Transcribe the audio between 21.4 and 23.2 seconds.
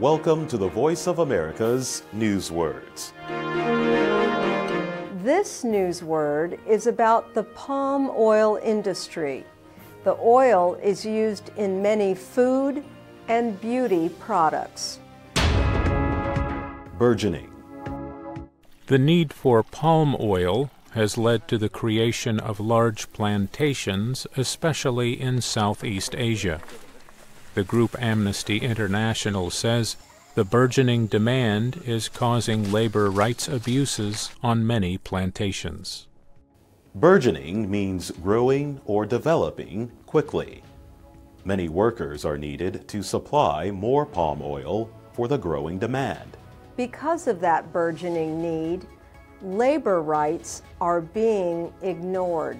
to the creation of large